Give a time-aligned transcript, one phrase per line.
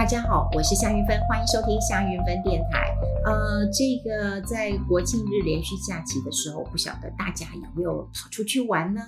[0.00, 2.96] 大家好，我是夏云芬，欢迎收听夏云芬电台。
[3.22, 9.02] 呃，这个在国庆日连续假期的时候，不晓得大家有没有出去玩呢？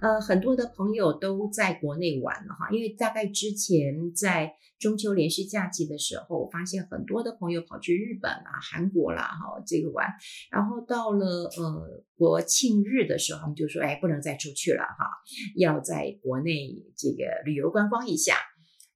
[0.00, 10.06] 呃，很多的朋友都在国内玩了哈，因为大概之前在中秋连续假期的时候，我发现很多的朋友跑去日本啦、韩国啦，哈，这个玩。
[10.52, 11.26] 然后到了
[11.58, 15.10] 呃国庆日的时候，他们就说，哎，不能再出去了哈，
[15.56, 18.36] 要在国内这个旅游观光一下。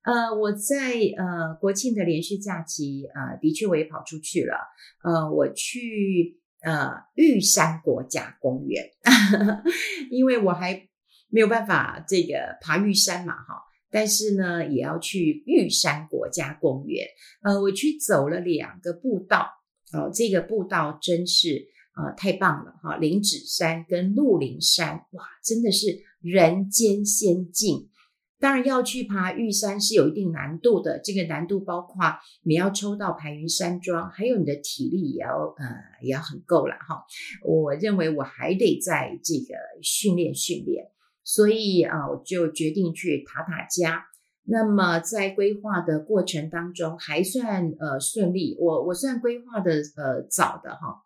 [0.02, 4.56] 呃，我在呃国庆的连续假期，呃，的确我也跑出去了。
[5.04, 8.90] 呃，我去呃玉山国家公园，
[10.10, 10.88] 因为我还
[11.28, 13.62] 没有办法这个爬玉山嘛，哈。
[13.92, 17.04] 但是呢，也要去玉山国家公园。
[17.42, 19.48] 呃，我去走了两个步道，
[19.92, 22.96] 哦、这个步道真是呃太棒了哈！
[22.96, 25.88] 林子山跟鹿林山，哇，真的是
[26.20, 27.90] 人间仙境。
[28.40, 31.94] 当然要去爬玉山是有一定难度的，这个难度包括
[32.42, 35.66] 你要抽到排云山庄，还有你的体力也要呃
[36.00, 37.04] 也要很够了哈。
[37.44, 40.86] 我认为我还得在这个训练训练，
[41.22, 44.06] 所以啊我就决定去塔塔加。
[44.44, 51.04] 那么在规划的过程当中还算呃顺利，我我算规划的呃早的哈。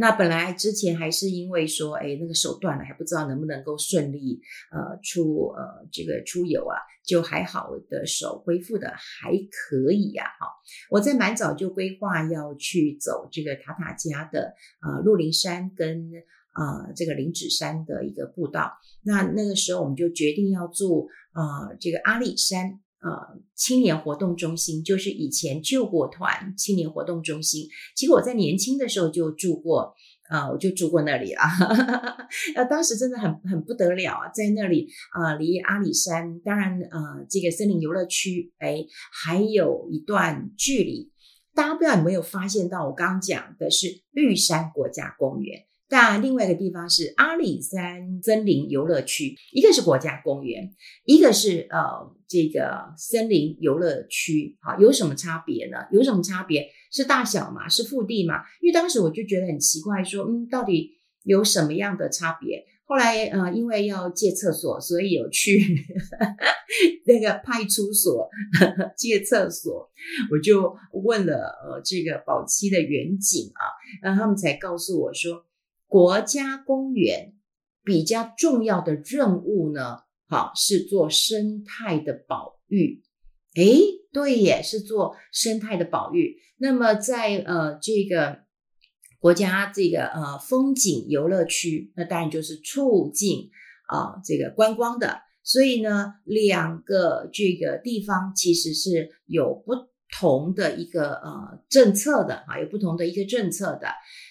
[0.00, 4.40] 那本来之前还是因为说，哎，那个手断了，还不知道能不能够顺利
[4.70, 10.46] 呃出呃这个出游啊，就还好的手恢复的还可以呀，哈。
[10.88, 16.12] 我在蛮早就规划要去走这个塔塔加的呃鹿林山跟
[16.54, 18.72] 呃这个灵芝山的一个步道。
[19.02, 22.78] 那那个时候我们就决定要住呃这个阿里山。
[23.00, 27.68] 呃，青年活动中心就是以前救国团青年活动中心。
[27.94, 29.94] 其实我在年轻的时候就住过，
[30.28, 31.48] 呃，我就住过那里啊。
[32.56, 41.12] 呃，当时真的很很不得了啊，在那里啊，呃，离阿里山当然呃这个森林游乐区哎还有一段距离。
[41.54, 45.67] 大家不知道有没有发现到，我刚刚讲的是玉山国家公园。
[45.90, 50.70] 但另外一个地方是阿里山森林游乐区，一个是国家公园，
[51.06, 55.78] 一个是呃这个森林游乐区，好，有什么差别呢？
[55.90, 56.68] 有什么差别？
[56.92, 57.66] 是大小嘛？
[57.66, 58.34] 是腹地嘛？
[58.60, 60.90] 因为当时我就觉得很奇怪说，嗯，到底
[61.22, 62.66] 有什么样的差别？
[62.84, 65.58] 后来呃，因为要借厕所，所以有去
[67.06, 68.28] 那个派出所
[68.60, 69.90] 呵 呵借厕所，
[70.30, 73.72] 我就问了呃这个保七的员警啊，
[74.02, 75.47] 然后他们才告诉我说。
[75.88, 77.34] 国家公园
[77.82, 83.02] 比较重要的任务呢，好，是做生态的保育。
[83.56, 83.80] 诶，
[84.12, 86.36] 对耶，是做生态的保育。
[86.58, 88.40] 那么在呃这个
[89.18, 93.50] 国家这个呃风景游乐区，那当然就是促进
[93.88, 95.22] 啊、这个观光的。
[95.42, 99.72] 所以呢，两个这个地方其实是有不
[100.10, 103.88] 同的一个呃政策的啊，有不同的一个政策的。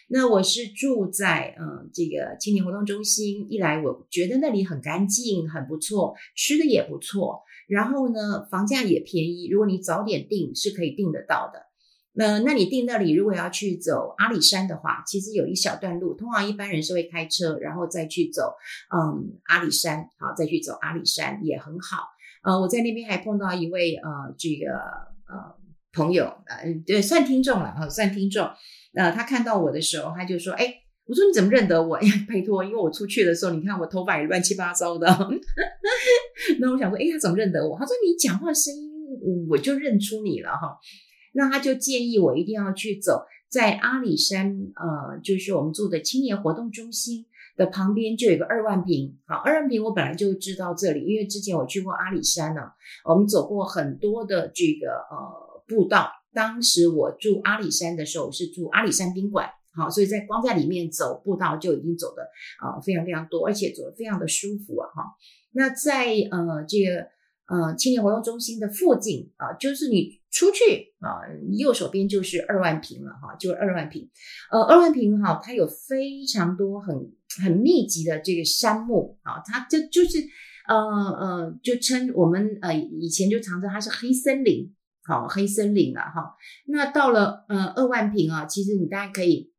[0.09, 11.67] 那我是住在嗯这个青年活动中心，一来我觉得那里很干净，很不错，吃的也不错，然后呢房价也便宜，如果你早点订是可以订得到的。
[12.13, 18.53] 那那你订那里如果要去走阿里山的话，其实有一小段路，通常一般人是会开车，然后再去走
[18.95, 22.07] 嗯阿里山，好再去走阿里山也很好。
[22.43, 24.71] 呃，我在那边还碰到一位呃这个
[25.27, 25.53] 呃
[25.97, 28.47] 朋友，呃对算听众了哈，算听众。
[28.93, 30.73] 呃，他看到我的时候，他就说：“哎，
[31.05, 31.95] 我说你怎么认得我？
[32.01, 35.07] 哎呀，拜托，因为我出去的时候，你看我头发也乱七八糟的。
[36.59, 37.77] 那我想说，哎，他怎么认得我？
[37.77, 40.77] 他说你讲话声音，我就认出你了哈。
[41.33, 47.25] 那他就建议我一定要去走在阿里山，呃，就是我们住的青年活动中心
[47.55, 49.17] 的旁边，就有个二万坪。
[49.27, 52.61] 好，二万坪我本来就知道这里，因为之前我去过阿里山呢，
[53.05, 62.21] 我们走过很多的这个呃步道。”当时我住阿里山的时候，是住阿里山宾馆，好，所以在光在里面走步道就已经走的
[62.59, 65.03] 啊非常非常多，而且走的非常的舒服啊哈。
[65.53, 67.07] 那在呃这个
[67.47, 71.25] 呃青年活动中心的附近啊，就是你出去啊，
[71.57, 74.07] 右手边就是二万坪了哈，就是二万坪。
[74.51, 77.11] 呃，二万坪哈，它有非常多很
[77.43, 80.19] 很密集的这个山木啊，它就就是
[80.67, 84.71] 呃呃，就称我们呃以前就常称它是黑森林。
[85.07, 86.35] 好，黑森林了哈。
[86.67, 89.53] 那到了呃二万坪啊，其实你大概可以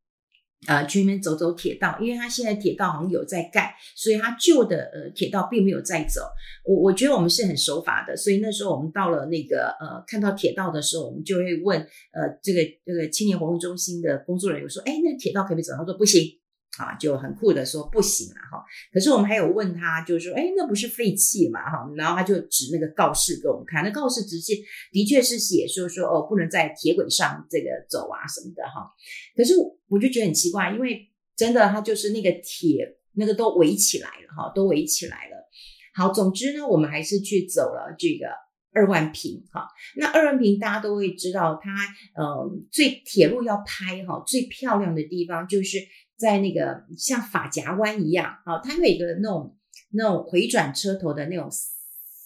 [0.67, 6.21] 呃去那边走走铁道，因为它现在铁道好像有在盖，所以它旧的呃铁道并没有在走。
[6.65, 15.73] 我我觉得我们是很守法的，所以那时候我们到了那个呃看到铁道的时候，我们就会问呃这个这个青年活动中心的工作人员说，哎，那铁道可不可以走？
[15.75, 16.38] 他说不行。
[16.79, 18.63] 啊，就很酷的说不行了哈。
[18.91, 21.87] 可是我们还有问他，就是说，哎，那不是废弃嘛哈？
[21.95, 24.55] 然后他就指那个告示给我们看，那告示直接
[24.91, 28.89] 的确是写说说哦，不能在铁轨上这个走啊什么的哈。
[29.35, 29.53] 可是
[29.87, 35.49] 我就觉得很奇怪，因为真的他就是那个铁那个都围起来了哈，都围起来了。
[35.93, 38.27] 好，总之呢，我们还是去走了这个。
[38.71, 41.71] 二万坪哈，那二万坪大家都会知道，它
[42.15, 45.79] 呃最铁路要拍哈，最漂亮的地方就是
[46.19, 49.55] 在那个像法夹弯一样啊，它有一个那种
[49.93, 51.49] 那种回转车头的那种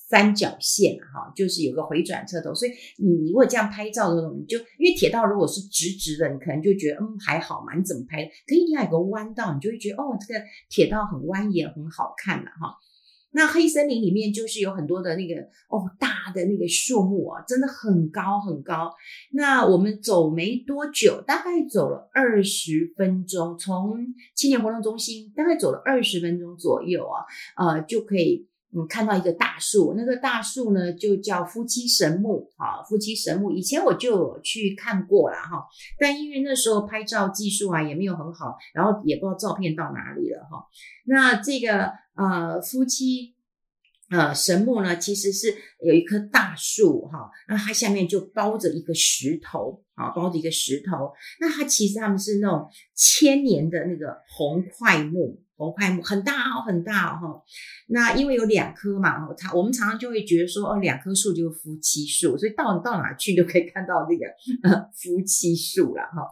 [0.09, 8.25] 三角线哈，就是有个回转车头，所以你如果这样拍照的时候，你就因为铁道如果是直直的，你可能就觉得嗯还好嘛，你怎么拍？
[8.47, 12.75] 可以要有个弯道，你就会觉得哦这个铁道很蜿蜒，很好看了哈。
[13.33, 15.35] 那黑森林里面就是有很多的那个
[15.67, 18.93] 哦大的那个树木啊，真的很高很高。
[19.31, 23.97] 那我们走没多久，大概走了二十分钟，从
[24.35, 27.25] 青年活动中心大概走了二十分钟左右啊，
[27.57, 33.51] 呃就可以嗯看到一个大树，那个大树呢就叫夫妻神木啊，夫妻神木。
[33.51, 35.65] 以前我就有去看过了哈，
[35.99, 40.65] 但因为那时候拍照技术啊也没有很好，然后也不知道照片到哪里了哈。
[41.05, 41.91] 那这个。
[42.15, 43.33] 呃，夫妻，
[44.11, 45.47] 呃，神木呢，其实是
[45.83, 51.11] 有一棵大树哈，那它下面就包着一个石头啊，包着一个石头。
[51.39, 57.41] 那它其实他们是那种千年的那个红桧木，红桧木很大哦，很大哦。
[57.87, 64.25] 那因为有两棵嘛，它我们常常就会觉得说，哦，两棵树就是夫妻树，所以到到哪去都可以看到这个
[64.69, 66.27] 呃 夫妻树了哈。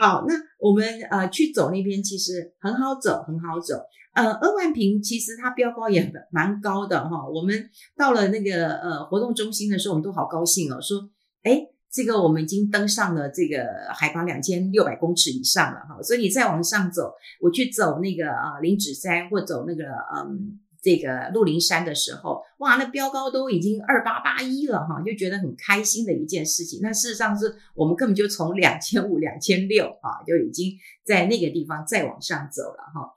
[0.00, 3.74] 好，那我们呃去走那边其实很好走，很好走。
[4.14, 7.26] 呃，二万坪其实它标高也蛮高的哈。
[7.26, 11.08] 我们到了那个呃活动中心的时候，我们都好高兴哦，说，
[11.44, 16.02] 诶，这个我们已经登上了这个海拔两千六百公尺以上了哈。
[16.02, 19.84] 所以你再往上走，我去走那个啊林子山或走那个
[20.16, 26.80] 嗯这个鹿林山的时候，哇，那标高都已经二八八一了哈，就觉得很开心的一件事情。
[26.82, 30.72] 那事实上是我们根本就从两千五、两千六啊，就已经
[31.04, 33.12] 在那个地方再往上走了哈。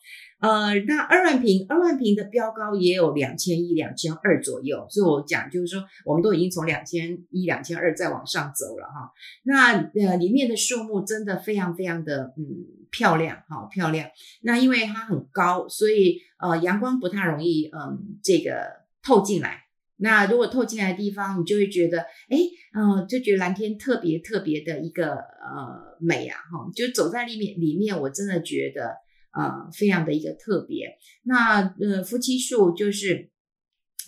[0.45, 9.11] 呃，那二万坪，二万坪的标高也有两千一、两千二左右，所以我讲就是说，我们都已经从两千一、两千二再往上走了哈。
[9.43, 12.43] 那呃，里面的树木真的非常非常的嗯
[12.91, 14.07] 漂亮哈，漂亮。
[14.43, 18.67] 那因为它很高，所以呃阳光不太容易嗯这个
[19.03, 19.63] 透进来。
[19.97, 21.99] 那如果透进来的地方，你就会觉得
[22.29, 22.37] 哎，
[22.73, 26.69] 嗯、呃，就觉得蓝天特别特别的一个呃美啊哈。
[26.75, 29.04] 就走在里面里面，我真的觉得。
[29.35, 30.97] 呃，非常的一个特别。
[31.23, 33.29] 那呃，夫妻树就是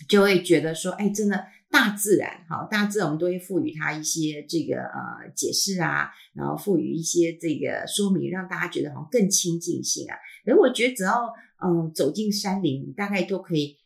[0.08, 10.16] 就会觉得说，哎，真的大自然，好，大自然我们都会赋予它一些这个呃解释啊，然后赋予一些这个说明，让大家觉得好像更亲近性啊。
[10.46, 13.76] 而我觉得只要嗯、走进山林，大概都可以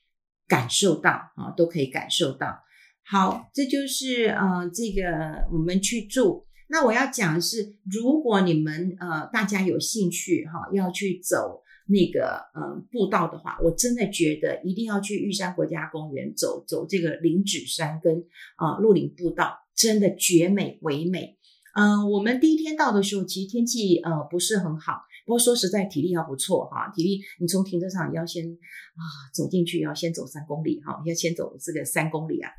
[0.47, 2.63] 感受到啊，都可以感受到。
[3.05, 6.47] 好，这就是呃这个我们去住。
[6.73, 18.25] 那我要讲的是，如果你们呃大家有兴趣哈，要去走那个呃步道的话，我真的觉得一定要去玉山国家公园走走这个林子山跟
[18.57, 21.37] 啊鹿林步道，真的绝美唯美。
[21.75, 29.03] 嗯、我们第一天到的时候，其实天气呃不是很好，不过说实在体力要不错哈，体力你从停车场要先啊
[29.35, 32.51] 走进去，要先走三公里哈，要先走这个三公里啊。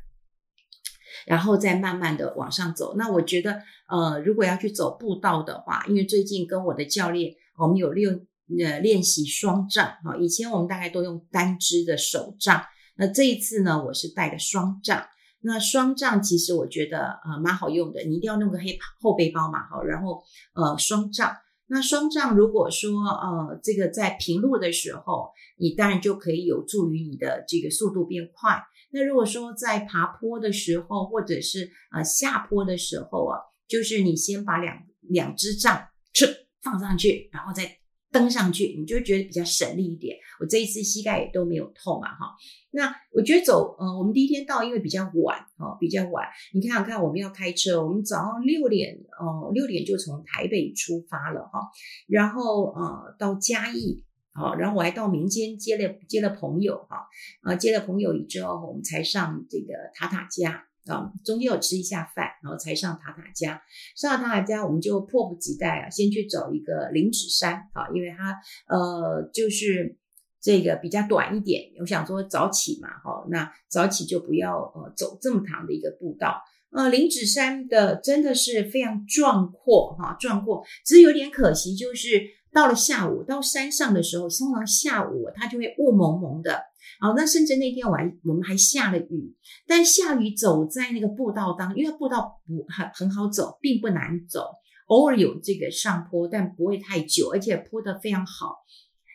[1.26, 2.94] 然后再慢慢的往上走。
[2.96, 8.26] 那我觉得，呃，如果要去走步道的话，因为最近跟我的教练，我们有练
[8.58, 10.16] 呃练习双杖哈。
[10.16, 12.62] 以前我们大概都用单支的手杖，
[12.96, 15.06] 那这一次呢，我是带的双杖。
[15.40, 19.82] 那双杖其实我觉得呃蛮好用的，你一定要弄个黑后背包嘛哈。
[19.82, 20.22] 然后
[20.54, 28.62] 呃双杖，那双杖如果说呃这个在平路的时候，你当然就可以有助于你的这个速度变快。
[28.94, 33.36] 那如果说在爬坡的时候，或者是呃下坡的时候啊，
[33.66, 36.24] 就是你先把两两支杖去
[36.62, 37.68] 放上去，然后再
[38.12, 40.16] 登上去，你就觉得比较省力一点。
[40.38, 42.36] 我这一次膝盖也都没有痛啊，哈。
[42.70, 46.28] 那我觉得走，呃，我们第一天到，因为比较晚，哈，比较晚。
[46.54, 51.58] 你看看，我们要开车，我们早上六点，呃，六点就从台北出发了，哈，
[52.06, 54.04] 然后呃到嘉义。
[54.36, 57.06] 好，然后我还到民间接了接了朋友哈，
[57.42, 63.62] 啊，接了朋友以后，我们才上这个塔塔家啊，中间有吃一下饭，然后才上塔塔家。
[63.94, 68.36] 上了塔塔家，我们就迫不及待啊，先去走一个林子山啊，因为它
[68.66, 69.96] 呃就是
[70.40, 76.42] 这个比较短一点，我想说早起嘛，哈，那早起就不要呃走这么长的一个步道。
[76.72, 82.42] 呃，林子山的真的是非常壮阔哈，壮阔，只是有点可惜就是。
[82.54, 86.62] 到了下午到山上的时候，通常下午它就会雾蒙蒙的。
[87.00, 89.34] 好，那甚至那天我还我们还下了雨，
[89.66, 94.46] 但下雨走在那个步道当，因为步道不很很好走，并不难走，
[94.86, 98.64] 偶尔有这个上坡，但不会太久，而且坡的非常好。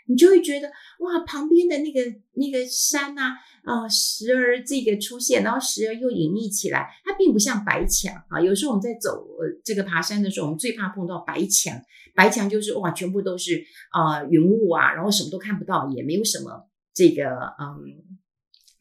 [0.08, 2.01] 你就会觉得哇，旁边的那个
[2.34, 6.89] 那个山呐，啊，时而这个出现，然后时而又隐匿起来。
[7.19, 8.41] 并不像白墙啊。
[8.41, 11.79] 有时候我们在走呃这个爬山的时候，我们最怕碰到白墙。
[12.15, 13.61] 白墙就是哇，全部都是
[13.91, 17.23] 啊云雾啊，然后什么都看不到，也没有什么这个
[17.59, 18.17] 嗯。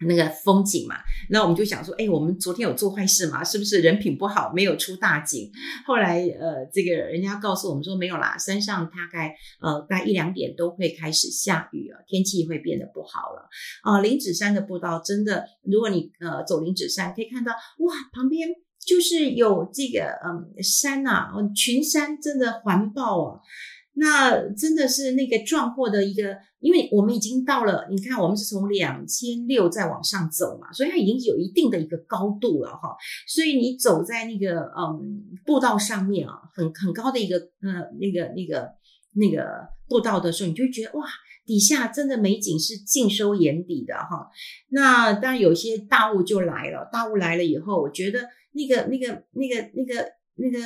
[0.06, 0.96] 那个风景嘛，
[1.30, 3.42] 那我们就想说，哎，我们昨天有做坏事吗？
[3.42, 5.50] 是不是人品不好，没有出大景？
[5.84, 13.48] 后来，呃，这个人家告诉我们说没有啦，山上大概呃大概一两点都会开始下雨了，天气会变得不好了。
[13.82, 18.48] 啊、呃，林子山的步道真的，如果你呃走林子山，可以看到哇，旁边
[18.86, 23.40] 就是有这个嗯、山呐、啊，群山真的环抱啊。
[23.98, 32.96] 那真的是那个壮阔的一个，因为我们已经到了，你看我们是从两千六再往上走嘛，所以它已经有一定的一个高度了哈。
[33.26, 38.70] 所以你走在那个嗯步道上面啊，很很高的一个呃那个那个
[39.14, 41.04] 那个步道的时候，你就觉得哇，
[41.44, 44.28] 底下真的美景是尽收眼底的哈。
[44.68, 48.20] 那当然有些大雾就来了，大雾来了以后，我觉得
[48.52, 50.08] 那个那个那个那个。
[50.40, 50.56] 那个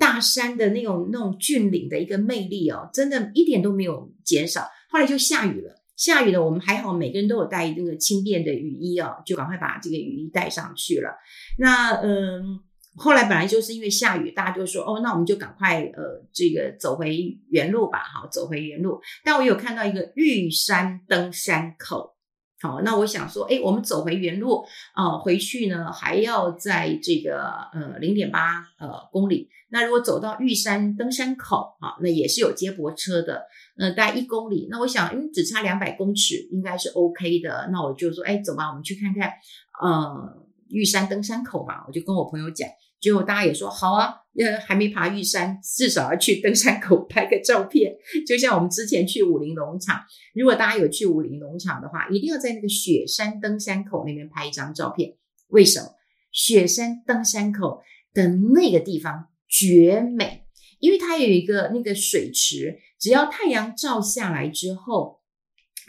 [0.00, 4.66] 大山的那种那种峻岭的一个魅力哦，真的一点都没有减少。
[4.88, 11.10] 后来就下雨了，下雨了，我们还好，每个人都有带那个轻便的雨衣哦，就赶快把这个雨衣带上去了。
[11.58, 12.60] 那嗯，
[12.96, 19.00] 后来本来就是因为下雨，大家就说哦，那我们就赶快呃这个走回原路吧，好，走回原路。
[19.22, 22.16] 但我有看到一个玉山登山口。
[22.60, 24.62] 好，那我想说，哎，我们走回原路
[24.92, 29.48] 啊，回去呢还要在这个呃零点八呃公里。
[29.70, 33.46] 那如果走到玉山登山口啊，那也是有接驳车的，
[33.78, 34.68] 呃，大概一公里。
[34.70, 37.68] 那我想，嗯，只差两百公尺，应该是 OK 的。
[37.72, 39.32] 那我就说，哎，走吧，我们去看看
[39.80, 40.36] 呃
[40.68, 41.84] 玉山登山口吧。
[41.86, 42.68] 我就跟我朋友讲。
[43.00, 47.94] 结果大家也说好啊，呃，还没爬玉山，至少要去登山口拍个照片。
[48.26, 50.00] 就像我们之前去武陵农场，
[50.34, 55.14] 如果大家有去武陵农场的话，一定要在那个雪山登山口那边拍一张照片。
[55.48, 55.86] 为什么？
[56.32, 57.80] 雪山登山口
[58.14, 60.44] 的那个地方绝美，
[60.78, 65.19] 因为它有一个那个水池，只要太阳照下来之后。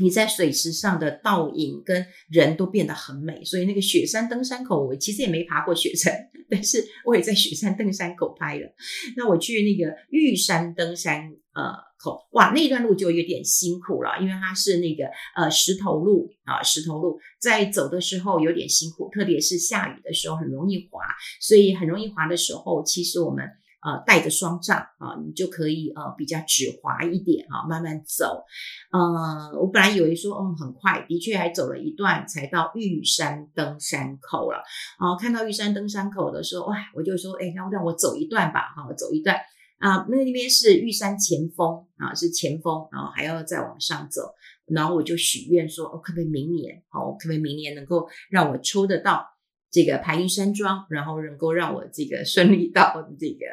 [0.01, 6.13] 你在水池上的倒影跟人都变得很美，所以那个雪山登山口，我其实也没爬过雪山，
[6.50, 8.67] 但是我也在雪山登山口拍了。
[9.15, 15.05] 那我去那个玉山登山呃口，哇，那段路就有点辛苦了，因为它是那个
[15.36, 21.00] 呃石头路啊，石头路在走的时候有点辛苦，特别是下雨的时候很容易滑，
[21.39, 23.46] 所以很容易滑的时候，其实我们。
[23.83, 28.43] 呃，带着双杖啊，你就可以呃比较指滑一点啊，慢慢走。
[28.91, 34.59] 呃，我本来以为说，嗯，很快，的确还走了一段才到玉山登山口了。
[35.00, 39.35] 啊，看到玉山登山口的时候，哇，我就说，哎，让让我走一段吧，哈，走一段
[39.79, 40.05] 啊。
[40.09, 44.21] 那那边是玉山前锋啊，是前锋，然后还要再往上走。
[44.67, 49.25] 然后我就许愿说，哦，可不可以明年，哦，可不可以明年能够让我抽得到。
[49.71, 53.45] 这个排云山庄，然后能够让我这个顺利到这个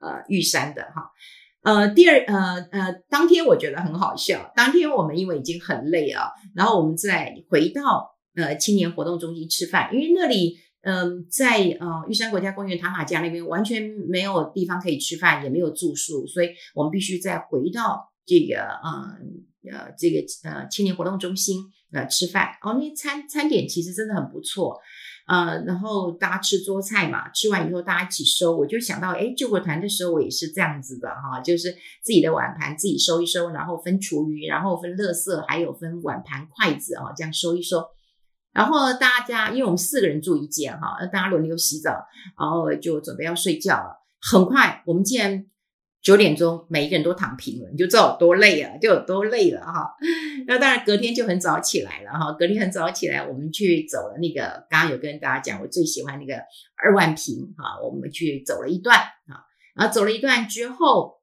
[0.00, 1.10] 呃玉山的哈，
[1.62, 19.18] 呃第二呃呃当天我觉得很好笑，当天我们因为已经很累啊，然后我们再回到呃青年活动中心吃饭，因为那里嗯、在呃玉山国家公园塔塔加那边完全没有地方可以吃饭，也没有住宿，所以我们必须再回到这个呃
[19.70, 21.58] 呃这个呃青年活动中心
[21.92, 24.78] 呃吃饭哦，那餐餐点其实真的很不错。
[25.28, 31.70] 呃，然后大家吃桌菜嘛，吃完以后大家一起收，我就想到，哎，救国团的时候我也是这样子的哈，就是
[32.02, 37.84] 自己的碗盘自己收一收，然后分厨余，然后分垃圾，还有分碗盘筷子啊，这样收一收。
[38.52, 41.90] 然后大家，因为我们四个人住一间哈，大家轮流洗澡，
[42.40, 44.02] 然后就准备要睡觉了。
[44.20, 45.44] 很快，我们竟然。
[46.00, 49.94] 九点钟，每一个人都躺平了，你就知道有多累了，就有多累了哈。
[50.46, 52.32] 那当然，隔天就很早起来了哈。
[52.38, 56.34] 隔天很早起来，我们去走了那个，刚刚有跟大家讲，我最喜欢那个
[56.76, 57.78] 二万坪哈。
[57.82, 61.20] 我们去走了一段啊，然后走了一段之后，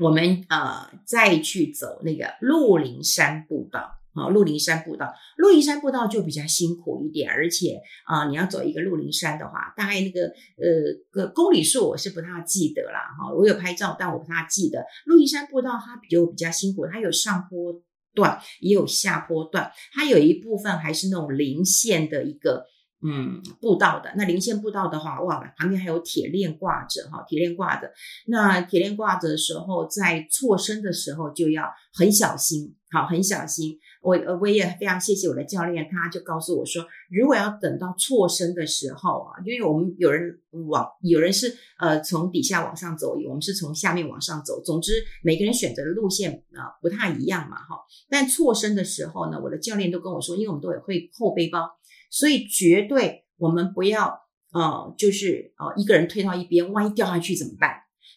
[0.00, 4.01] 我们呃再去走那个鹿林山步道。
[4.14, 12.98] 啊，鹿林山步道，鹿林山步道就比较辛苦一点，而且啊，你要走一个鹿林山的话，大概那个呃个公里数我是不太记得了。
[13.18, 14.84] 哈，我有拍照，但我不太记得。
[15.06, 17.82] 鹿林山步道它比较比较辛苦，它有上坡
[18.14, 22.66] 段，也有下坡段，它有一部分还是那种零线的一个
[23.04, 24.12] 嗯步道的。
[24.16, 27.90] 那零线步道的话，哇，旁边还有铁链挂着哈，铁链挂着。
[28.26, 33.78] 那铁链挂着的时候，在错身的时候就要很小心，好，很小心。
[34.02, 44.60] 我呃我也非常谢谢我的教练，他就告诉我说，如果要等到错身的时候啊，因为我们有人往，有人是呃从底下往上走，我们是从下面往上走。
[44.60, 44.92] 总之，
[45.22, 47.78] 每个人选择的路线啊、不太一样嘛，哈。
[48.10, 51.70] 但错身的时候呢，我的教练都跟我说，因为我们都有会后背包，
[52.12, 54.20] 所以绝对我们不要
[54.52, 57.70] 呃就是呃一个人推到一边，万一掉下去怎么办？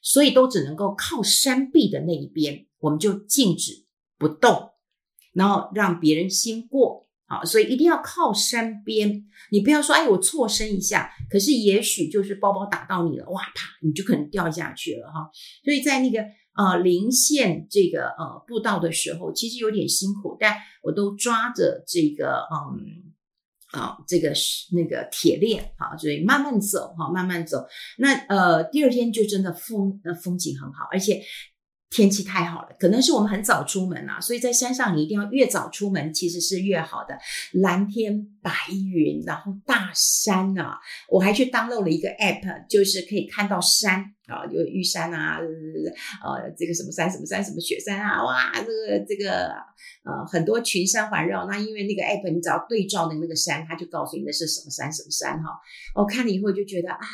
[0.04, 3.86] 所以都只能够靠山壁的那一边，我们就静止
[4.20, 4.72] 不动。
[5.34, 9.26] 然后让别人先过，好，所以一定要靠山边。
[9.52, 15.30] 你不要说，哎，我错身一下，可是也许就是包包打到你了，哇啪，你就可能掉下去了哈。
[15.64, 16.24] 所以在那个
[16.56, 23.05] 呃零线这个呃步道的时候，其实有点辛苦，但我都抓着这个嗯
[23.82, 27.66] 啊这个是那个铁链好，所以慢慢走哈，慢慢走。
[27.98, 31.22] 那呃第二天就真的风那风景很好，而且。
[31.96, 37.18] 天气太好了，可能是我们很早出门啊，所以在山上你一定要越早出门，其实是越好的。
[37.54, 38.52] 蓝天白
[38.94, 45.40] 云，然后大山啊，我还去 download 了一个 app，就是可以看到山啊，有玉山啊，
[46.22, 49.54] 呃，这个什么山什么山什么雪山啊，哇，这个这个
[50.04, 51.48] 呃很多群山环绕。
[51.48, 55.50] 那因为那个 app，你只要对照的那个山，它就告诉你那是什么山什么山哈。
[55.96, 57.08] 我看了以后就觉得，哎。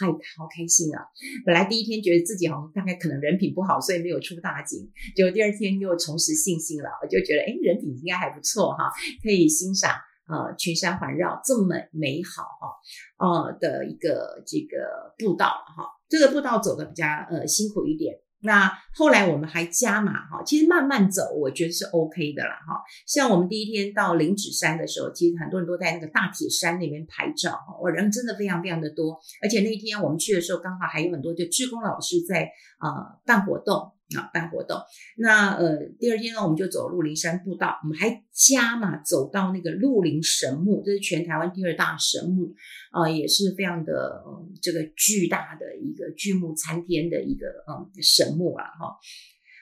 [0.00, 1.04] 太好开心啊！
[1.44, 4.90] 本来第一天觉得自己好像大概可能人品不好，所以没有出大景。
[5.14, 8.90] 结果第二天又重拾信心了，我就觉得哎，人品应该还不错哈，
[9.22, 9.92] 可以欣赏
[10.26, 12.72] 呃群山环绕这么美好哈
[13.18, 15.84] 呃的一个这个步道哈。
[16.08, 18.14] 这个步道走的比较呃辛苦一点。
[18.42, 22.82] 那后来我们还加码哈，其实慢慢走，我觉得是 OK 的啦哈。
[23.06, 33.92] 像我们第一天到灵芝山的时候，其实很多人都在那个大铁山那边拍照哈，我人真的非常非常的多，而且那天我们去的时候，刚好还有很多就志工老师在呃办活动。
[34.16, 34.76] 啊，办活动。
[35.16, 42.54] 那呃，第二天呢，我们就走鹿林山步道，我们还加嘛，走到那个鹿林神木，这是全台湾第二大神木，
[42.90, 48.96] 啊、也是非常的、呃、这个巨大的一个巨木参天的一个嗯神木啊，哈。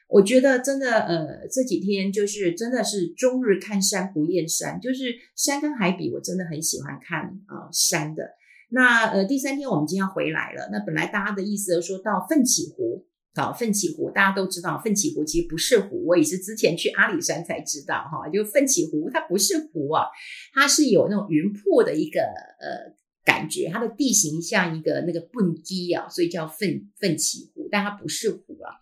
[0.09, 8.31] 我觉得真的呃，这几天就是真的是终日看山不厌山，就是山跟海比，我真的很喜欢看啊、山的。
[8.71, 13.07] 那呃，第三天我们今天要回来了，那本来大家的意思是说到奋起湖。
[13.39, 18.29] 好，奋起湖大家都知道，奋起湖其实不是湖，我也是之前去阿里山才知道哈。
[18.29, 20.07] 就奋起湖它不是湖啊，
[20.53, 28.75] 它是有那种云瀑的一个呃感觉，它的地形像一个那个蹦迪啊，所以叫奋奋起湖，但它不是湖啊。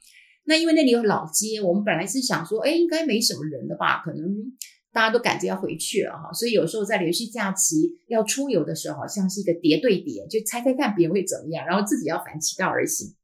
[0.44, 4.24] 那因为那里有老街，我们本来是想说，哎，应该没什么人的吧，可能
[4.92, 13.14] 大家都赶着要回去了哈，所以有时候在连续假期要出游的时候，好像是一个叠对叠，就猜猜看别人会怎么样，然后自己要反其道而行。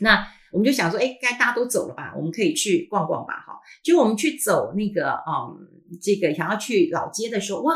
[0.00, 0.26] 那
[0.56, 3.60] 我们就想说，哎，该大家都走了吧，我们可以去逛逛吧，哈。
[3.84, 5.68] 就我们去走那个，嗯，
[6.00, 7.74] 这个想要去老街的时候，哇，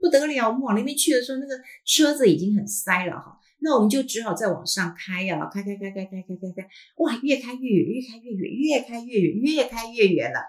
[0.00, 0.48] 不得了！
[0.48, 1.52] 我们往那边去的时候，那个
[1.84, 3.38] 车子已经很塞了，哈。
[3.60, 10.40] 那我们就只好再往上开呀，开开开开开开开开，哇，越开越远，越开越远，越开越远，越开越远了。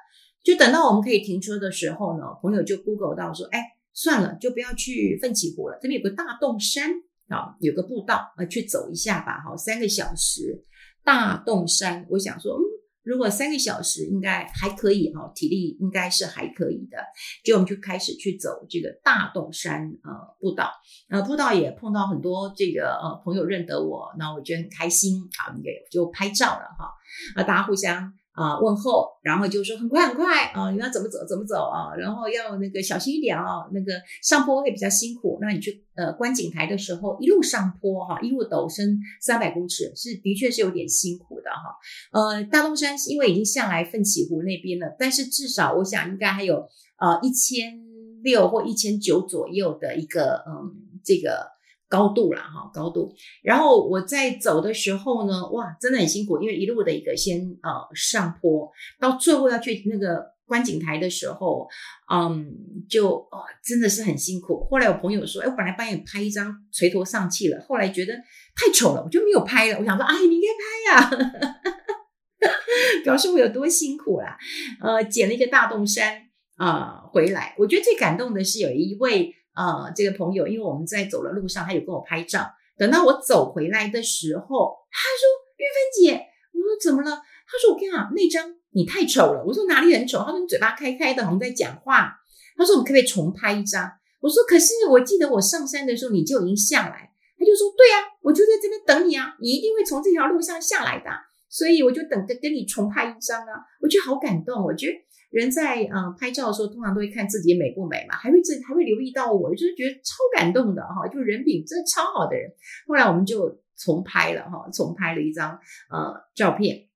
[0.44, 3.62] 就等到我们可以停车的时候呢，朋友就 Google 到说，哎，
[3.92, 6.90] 算了，就不要去奋起湖了，这边有个大洞山
[7.28, 10.64] 啊，有个步道啊，去走一下吧，哈，三个小时。
[11.06, 12.66] 大洞山，我想说，嗯，
[13.04, 16.98] 如果三个小时应该还可以哈，体力应该是还可以的。
[17.44, 20.72] 就我们就开始去走这个大洞山呃步道，
[21.10, 26.92] 呃步道也碰到很多这个呃朋友认得我，那我觉得很开心啊，也就拍照了哈，
[27.36, 28.12] 啊大家互相。
[28.36, 35.38] 啊，问候，然后就说很快很快啊，你要怎么走怎么走啊，然后要那个小心一点啊，那个上坡会比较辛苦。
[35.42, 41.74] 那你去呃观景台的时候，一路上坡哈，一路陡升三百公尺，是的确是有点辛苦的哈。
[42.12, 46.58] 呃，大东山因为已经下来奋起湖那边了，但是至少我想应该还有
[47.00, 47.80] 呃一千
[48.22, 51.55] 六或一千九左右的一个嗯这个。
[51.88, 53.14] 高度了哈，高度。
[53.44, 61.68] 然后我在走的时候呢，哇，真的很辛苦，因为一路的一个先呃上坡，到最后要去那个观景台的时候，
[62.12, 62.52] 嗯，
[62.90, 64.68] 就哦真的是很辛苦。
[64.70, 68.14] 后来我朋友说，哎，我本来帮你拍一张垂头丧气了，后来觉得
[68.56, 69.78] 太丑了，我就没有拍了。
[69.80, 71.62] 我想说，哎，你应该拍呀，
[73.06, 74.38] 表示我有多辛苦啦。
[74.82, 76.24] 呃，捡了一个大洞山
[76.58, 77.56] 啊、呃、回来。
[77.60, 79.36] 我觉得最感动的是有一位。
[79.56, 82.52] 啊、这个朋友，因为我们在走的路上，他有跟我拍照。
[82.78, 85.24] 等到我走回来的时候，他说
[85.58, 87.10] ：“玉芬姐，我说怎么了？”
[87.48, 92.14] 他说：“我跟你讲，那张你太丑了。”我说：“哪里很丑？”他说：“你嘴巴开开的，好像在讲话。”
[92.58, 93.90] 他说：“我们可不可以重拍一张？”
[94.22, 97.12] 我说可是我记得我上山的时候你就已经下来。
[97.38, 101.10] 他就说对啊，我就在这边等你啊，你一定会从这条路上下来的，
[101.48, 103.64] 所以我就等着跟你重拍一张啊。
[103.82, 104.94] 我觉得好感动，我觉得
[105.36, 112.50] 人在、呃、拍照的时候通常都会看自己美不美嘛，还会自还会留意到我，就是觉得超感动的哈，就人品真的超好的人。
[112.88, 115.60] 后来我们就重拍了哈，重拍了一张
[115.92, 116.88] 呃照片。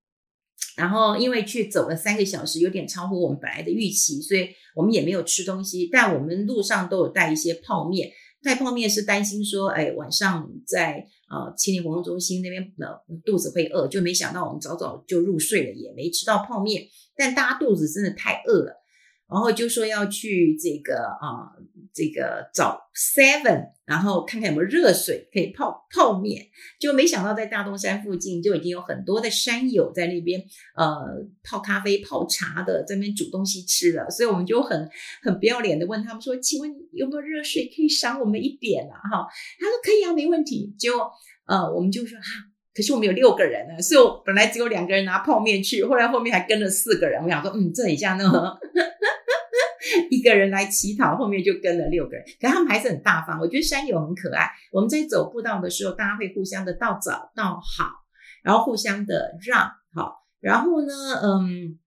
[0.76, 5.90] 然后因为去走了三个小时，有点超乎我们本来的预期，所以我们也没有吃东西。
[5.92, 8.08] 但我们路上都有带一些泡面，
[8.42, 16.82] 带泡面是担心说，哎，晚上在啊青年活动中心那边的肚子会饿，就没想到我们早早就入睡了，也没吃到泡面。
[17.16, 18.76] 但大家肚子真的太饿了。
[19.30, 21.54] 然后就说要去这个啊、
[21.94, 26.46] 这个找 Seven，然后看看有没有热水可以泡泡面。
[26.80, 30.40] 就没想到在大东山附近就已经有很多的山友在那边
[30.76, 30.86] 呃
[31.42, 34.08] 泡咖啡、泡茶的，在那边煮东西吃了。
[34.10, 34.88] 所以我们就很
[35.22, 39.26] 很不要脸的问他们说：“请问有没有热水可以赏我们一点啊？”哈，
[39.58, 40.74] 他说可以啊，没问题。
[40.78, 40.92] 就
[41.46, 42.24] 呃，我们就说哈，
[42.74, 47.22] 可是我们有六个人呢，所以我本来只有两个人拿泡面去，后来后面还跟了四个人。
[47.22, 48.58] 我想说，嗯，这很像那个。
[50.10, 53.40] 一个人来乞讨，后面就跟了六个人，可他们还是很大方。
[53.40, 54.50] 我觉得山友很可爱。
[54.72, 57.90] 我们在走步道的时候，大家会互相的道早道好，
[58.42, 60.92] 然后互相的让好，然后呢，
[61.22, 61.78] 嗯，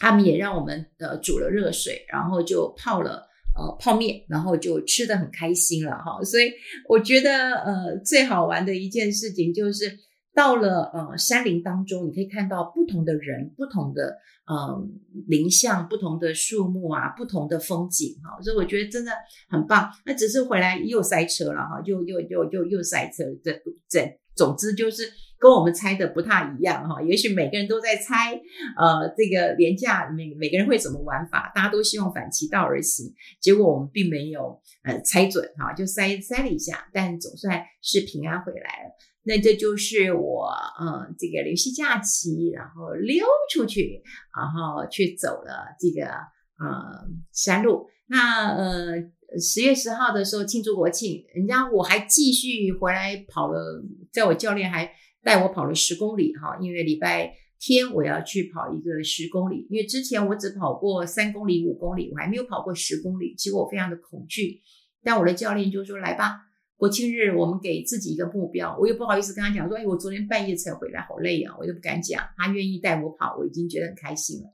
[0.00, 6.22] 他们也让我们呃煮了热水，然后就泡了呃泡面，然后就吃得很开心了哈。
[6.24, 6.52] 所以
[6.88, 9.98] 我觉得呃最好玩的一件事情就是。
[10.40, 14.88] 到了呃山林当中，你可以看到不同的人、不同的呃
[15.26, 19.12] 林相、不同的树木啊、不同的风景哈，所以我觉得真的
[19.50, 19.90] 很棒。
[20.06, 23.24] 那只是回来又塞车了哈，又又又又又塞车。
[23.44, 23.52] 这
[23.86, 25.02] 这总之就是
[25.38, 27.02] 跟我们猜的不太一样哈。
[27.02, 28.32] 也许每个人都在猜
[28.78, 38.96] 呃这个廉价每每个人会怎么玩法，大家都希望反其道而行，结果我们并没有呃猜准哈，就塞塞了一下，但总算是平安回来了。
[39.22, 44.02] 那这就是我，嗯，这个连续假期，然后溜出去，
[44.34, 47.86] 然后去走了这个，呃、嗯，山路。
[48.06, 48.94] 那呃，
[49.38, 54.90] 十月十号的时候庆祝国庆，人家我还继续回来跑了，在我教练还
[55.22, 64.62] 带我跑了十公里哈，因为礼拜天我要去跑一个十公里，因为之前我只跑过三公里、五公里，我还没有跑过十公里，结果我非常的恐惧，
[65.04, 66.46] 但我的教练就说来吧。
[66.80, 72.26] 国庆日，我们给自己一个目标，我又不好意思跟他讲说，哎，我昨天半夜才回来，好累啊，我又不敢讲。
[72.38, 74.48] 他愿意带我跑，我已经觉得很开心了。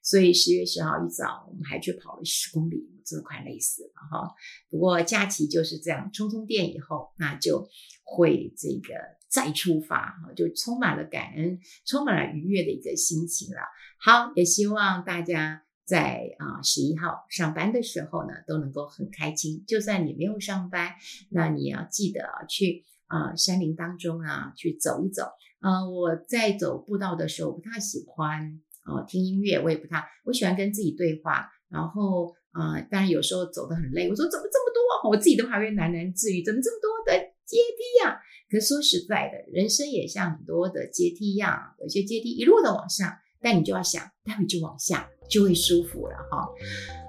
[0.00, 4.32] 所以十月十号一早，我们还去跑了十公里，我真的快累死了哈。
[4.70, 7.68] 不过假期就是这样，充充电以后，那就
[8.04, 8.94] 会这个
[9.28, 13.60] 再出发哈，就充满了感恩，充满了愉悦的一个心情了。
[13.98, 15.64] 好，也希望大家。
[15.84, 19.64] 在啊十一号上班的时候呢，都能够很开心。
[19.66, 20.92] 就算你没有上班，
[21.30, 25.24] 那你要记得去啊、山林当中啊去走一走。
[25.60, 31.50] 啊、我在走步道的时候不太喜欢啊、听音乐，我也不太，我喜欢跟自己对话。
[31.68, 35.10] 然后啊、当然有时候走得很累，我说怎么这么多？
[35.10, 43.18] 我自己都还会喃喃自语，怎么这么多的阶梯呀、可说实在的，人生也像很多的阶梯一样，有些阶梯一路的往上。
[43.44, 46.48] 但你就要想，待会就往下，就会舒服了哈。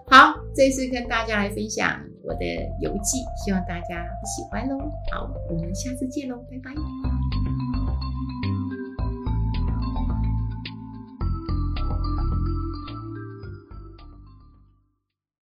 [0.08, 2.46] 好，这次跟大家来分享我的
[2.82, 4.78] 游记，希望大家喜欢喽。
[5.12, 6.72] 好，我们下次见喽，拜拜。